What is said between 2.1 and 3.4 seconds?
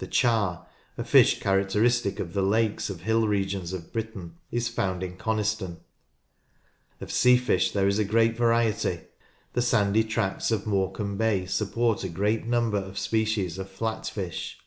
of the lakes of hill